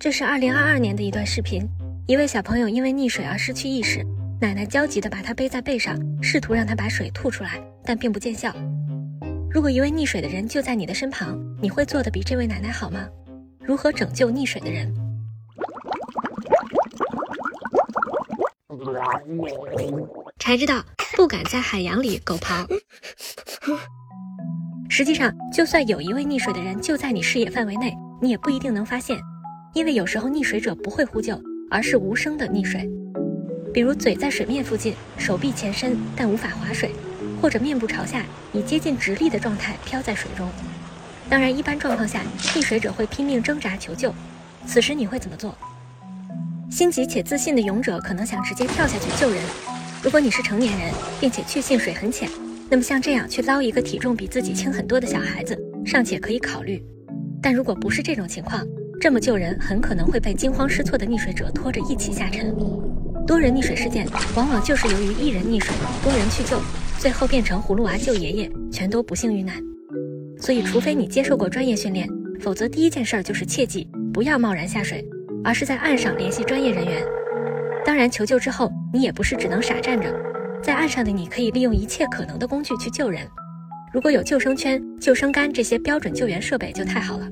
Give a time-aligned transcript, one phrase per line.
[0.00, 1.68] 这是二零二二年的一段视频，
[2.06, 4.02] 一位小朋友因为溺水而失去意识，
[4.40, 8.50] 奶奶焦急地把他背在背上，试图让他把水吐出来，但并不见效。
[9.50, 13.06] 如果一位溺水的人就在你的身旁，你会做的比这位奶奶好吗？
[13.62, 14.90] 如何拯救溺水的人？
[20.38, 20.82] 才知道
[21.14, 22.66] 不敢在海洋里狗刨。
[24.88, 29.20] 实际上，就算有一位溺水的人就在你视野范围内，你也不一定能发现。
[29.72, 31.40] 因为有时候溺水者不会呼救，
[31.70, 32.90] 而是无声的溺水，
[33.72, 36.90] 比如嘴在水面附近，手臂前伸但无法划水，
[37.40, 40.48] 或者面部朝下，以接近直立的状态漂在水中。
[41.28, 44.12] 当然，一般状况下，溺水者会拼命挣扎求救。
[44.66, 45.56] 此时你会怎么做？
[46.68, 49.40] 心急且自信的勇者可能想直接跳下去救人。
[50.02, 50.90] 如果你是成年人，
[51.20, 52.28] 并且确信水很浅，
[52.68, 55.56] 那么像这样去捞一个体重比自己轻很多的小孩子，
[55.86, 56.84] 尚且可以考虑。
[57.40, 58.66] 但如果不是这种情况，
[59.00, 62.54] 这么救人，很可能会被惊慌失措的溺水者拖着一起下沉。
[63.26, 64.06] 多人溺水事件
[64.36, 66.60] 往往就是由于一人溺水，多人去救，
[66.98, 69.56] 最后变成葫芦娃救爷爷，全都不幸遇难。
[70.38, 72.06] 所以，除非你接受过专业训练，
[72.40, 75.02] 否则第一件事就是切记不要贸然下水，
[75.42, 77.02] 而是在岸上联系专业人员。
[77.86, 80.14] 当然，求救之后，你也不是只能傻站着，
[80.62, 83.26] 在岸上的你可以利用一切可能的工具去救人。
[83.94, 87.26] 如果有救生圈、救生杆这些标准救援设备，就太好了。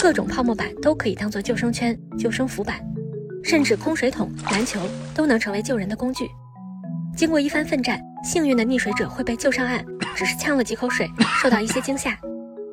[0.00, 2.80] 各种泡沫板都可以当做救生圈、救生浮板，
[3.44, 4.80] 甚至空水桶、篮球
[5.14, 6.26] 都能成为救人的工具。
[7.14, 9.84] 经过一番奋战，幸运的溺水者会被救上岸，
[10.16, 11.06] 只是呛了几口水，
[11.42, 12.18] 受到一些惊吓。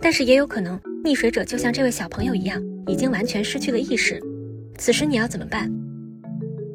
[0.02, 4.22] 但是也有可能，溺水者就像这位小朋友一样，已经完全失去了意识。
[4.78, 5.70] 此时你要怎么办？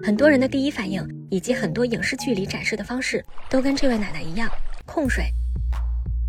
[0.02, 4.50] 很多人的第一反应，以及很多影视剧里展示的方式，都跟这位奶奶一样，
[4.84, 5.24] 控水。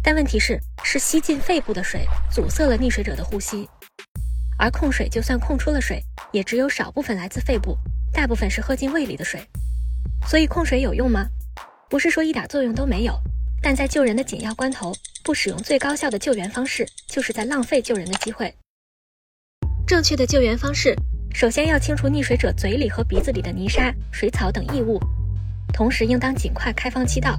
[0.02, 3.68] 但问题是，是吸进肺部的水阻塞了溺水者的呼吸。
[4.58, 7.78] 而控水就算控出了水，也只有少部分来自肺部，
[8.12, 9.42] 大部分是喝进胃里的水。
[10.28, 11.28] 所以控水有用吗？
[11.90, 13.14] 不是说一点作用都没有，
[13.62, 18.54] 但在救人的紧要关头，不使用最高效的救援方式，就是在浪费救人的机会。
[19.86, 20.96] 正确的救援方式，
[21.34, 25.00] 首先要清除溺水者嘴里和鼻子里的泥沙、水草等异物，
[25.74, 27.38] 同时应当尽快开放气道。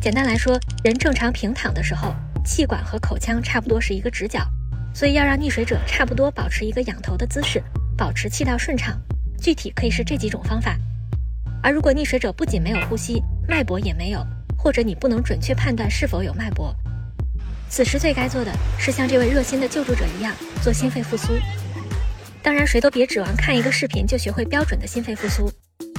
[0.00, 4.40] 简单来说，人正常平躺的时候，气管和口腔差不多是一个直角。
[4.98, 7.62] 所以要让溺水者差不多保持一个仰头的姿势，
[7.96, 9.00] 保持气道顺畅。
[9.40, 10.76] 具体可以是这几种方法。
[11.62, 14.26] 而如果溺水者不仅没有呼吸，脉搏也没有，
[14.58, 16.74] 或者你不能准确判断是否有脉搏，
[17.68, 21.32] 此时最该做的是像这位热心的救助者一样做心肺复苏。
[22.42, 25.48] 当然，谁都别指望看一个视频就学会标准的心肺复苏，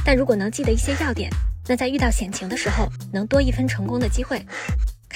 [0.03, 1.31] 但如果能记得一些要点，
[1.69, 4.45] 那在遇到险情的时候能多一分成功的机会。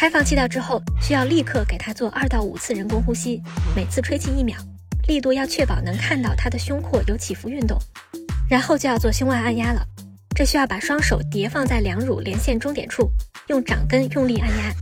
[0.04, 3.42] 开放气道之后，需要立刻给他做二到五次人工呼吸，
[3.74, 4.58] 每次吹气一秒，
[5.08, 7.80] 力度要确保能看到他的胸廓有起伏运动。
[8.50, 9.82] 然后就要做胸外按压了，
[10.36, 13.10] 这需要把双手叠放在两乳连线中点处，
[13.48, 14.74] 用掌根用力按压。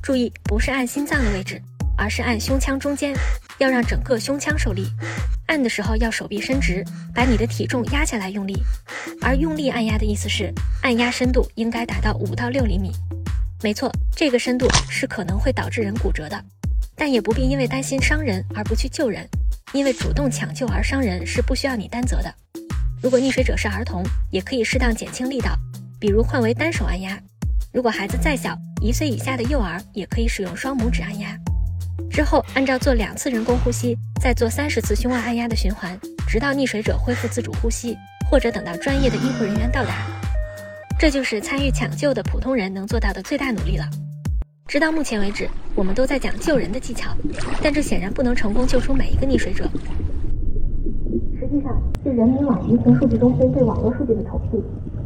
[0.00, 1.60] 注意，不是按心脏的位置，
[1.96, 3.12] 而是按胸腔中间，
[3.58, 4.86] 要让整个胸腔受力。
[5.48, 8.54] 按的时候要手臂伸直，把你的体重压下来用力。
[9.22, 12.92] 而用力按压的意思是，按压深度应该达到五到六厘米。
[13.62, 16.44] 没错，这个深度是可能会导致人骨折的，
[16.94, 19.28] 但也不必因为担心伤人而不去救人，
[19.72, 22.32] 因为主动抢救而伤人是不需要你担责的。
[23.02, 25.56] 如果溺水者是儿童，也可以适当减轻力道，
[25.98, 27.18] 比如换为单手按压。
[27.72, 31.36] 如果孩子再小，一岁以下的幼儿也可以使用双拇指按压。
[32.08, 35.98] 之后按照做两次人工呼吸，再做三十次胸外按压的循环，
[36.28, 37.96] 直到溺水者恢复自主呼吸，
[38.30, 40.06] 或者等到专业的医护人员到达。
[40.98, 43.84] 这就是参与抢救的普通人能做到的最大努力了。
[44.66, 47.16] 直到目前为止，我们都在讲救人的技巧，
[47.62, 49.70] 但这显然不能成功救出每一个溺水者。
[51.38, 54.58] 实际上，据人民网舆情数据中心对网络数据的统计，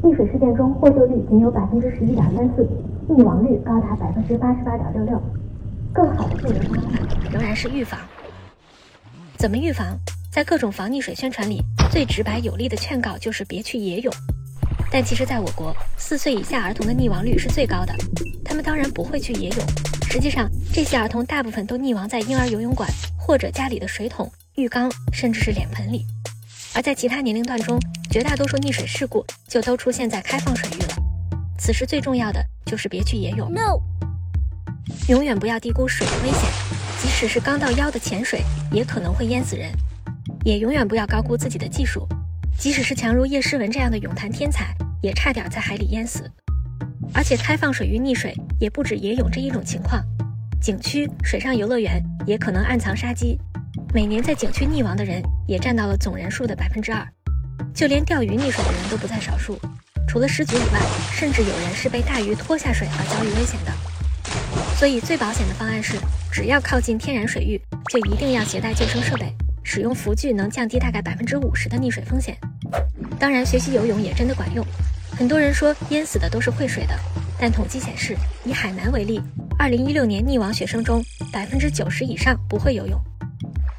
[0.03, 2.66] 溺水事件中获救率仅有百分之十一点三四，
[3.06, 5.22] 溺亡率高达百分之八十八点六六。
[5.92, 6.98] 更好的救人方法
[7.30, 8.00] 仍然是预防。
[9.36, 9.94] 怎么预防？
[10.30, 14.10] 在各种防溺水宣传里，最直白有力的劝告就是别去野泳。
[14.92, 17.94] 但其实，在我国，四岁以下儿童的溺亡率是最高的。
[18.44, 19.59] 他们当然不会去野泳。
[20.10, 22.86] 实际上，这些儿童大部分都溺亡在婴儿游泳馆
[23.16, 26.04] 或者家里的水桶、浴缸，甚至是脸盆里。
[26.74, 27.80] 而在其他年龄段中，
[28.10, 30.95] 绝大多数溺水事故就都出现在开放水域了。
[31.59, 33.50] 此时最重要的就是别去野泳。
[33.50, 33.80] No，
[35.09, 36.42] 永远不要低估水的危险，
[37.00, 39.72] 即使是刚到腰的浅水，也可能会淹死人。
[40.45, 42.06] 也永远不要高估自己的技术。
[42.59, 46.31] 即使是强如叶诗文这样的泳坛天才，也差点在海里淹死。
[47.13, 50.03] 而且开放水域溺水也不止野泳这一种情况，
[50.63, 53.39] 景区、水上游乐园也可能暗藏杀机。
[53.93, 57.07] 每年在景区溺亡的人也占到了总人数的百分之二，
[57.75, 59.59] 就连钓鱼溺水的人都不在少数。
[60.09, 60.81] 除了失足以外，
[61.13, 63.72] 甚至有人是被大鱼拖下水而遭遇危险的。
[64.77, 65.97] 所以，最保险的方案是，
[66.31, 67.60] 只要靠近天然水域，
[67.91, 69.33] 就一定要携带救生设备，
[69.63, 72.37] 使用浮具能降低大概百分之五十的溺水风险。
[73.19, 74.65] 当然，学习游泳也真的管用。
[75.16, 76.98] 很多人说淹死的都是会水的，
[77.38, 79.20] 但统计显示，以海南为例，
[79.59, 82.98] 二零一六年溺亡学生中，百分之九十以上不会游泳。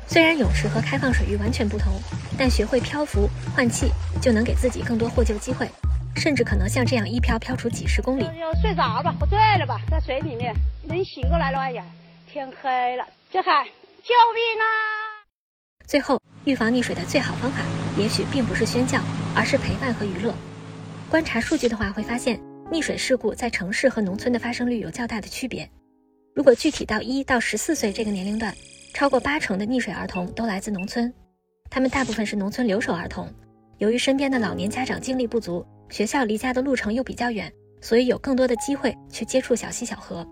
[0.07, 1.93] 虽然泳池和开放水域完全不同，
[2.37, 3.91] 但学会漂浮换气
[4.21, 5.67] 就能给自己更多获救机会，
[6.15, 8.23] 甚至可能像这样一漂漂出几十公里。
[8.39, 10.53] 要睡着吧，喝醉了吧，在水里面，
[10.87, 11.83] 人醒过来了，哎呀，
[12.31, 14.65] 天黑了，就喊救命啊！
[15.87, 17.57] 最后，预防溺水的最好方法，
[17.97, 18.99] 也许并不是宣教，
[19.35, 20.33] 而是陪伴和娱乐。
[21.13, 22.39] 观察数据的话，会发现
[22.71, 25.69] 溺水事故在城市和农村的发生率有较大的区别。
[26.33, 28.51] 如果具体到一到十四岁这个年龄段，
[28.95, 31.13] 超过八成的溺水儿童都来自农村，
[31.69, 33.31] 他们大部分是农村留守儿童。
[33.77, 40.27] 由于身边的老年家长精力不足，学校离家的路程又比较远，所以有更多的机会去接触小溪小河。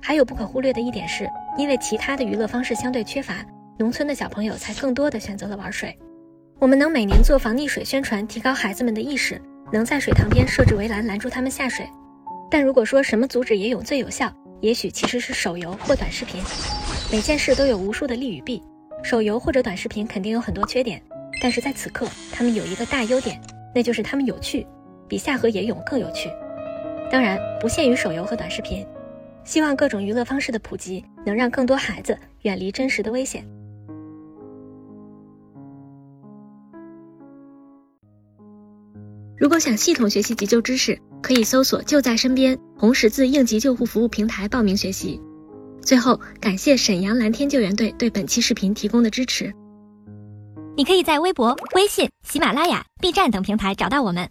[0.00, 1.28] 还有不可忽略的一点是，
[1.58, 3.44] 因为其他的娱乐方式相对缺乏，
[3.76, 5.98] 农村的小朋友才更多的选择了玩水。
[6.60, 9.42] 我们能每年做防溺水宣传，提高孩子们的意识，
[9.72, 11.86] 能在水塘边设置围栏拦住他们下水。
[12.50, 16.42] 但如果说什么阻止野泳最有效，也许其实是手游或短视频。
[17.10, 18.62] 每件事都有无数的利与弊，
[19.02, 21.02] 手游或者短视频肯定有很多缺点，
[21.40, 23.40] 但是在此刻，他们有一个大优点，
[23.74, 24.66] 那就是他们有趣，
[25.08, 26.30] 比下河野泳更有趣。
[27.10, 28.86] 当然，不限于手游和短视频。
[29.44, 33.46] 希望各种娱乐方式的普及，能让更多孩子远离真实的危险。
[39.38, 45.20] 如果想系统学习急救知识，可以搜索“就在身边”红十字应急救护服务平台报名学习。
[45.82, 49.52] 最后，感谢沈阳蓝天救援队对本期视频提供的支持。
[50.76, 54.28] 你可以在微博、微信、喜马拉雅、B 站等平台找到我们。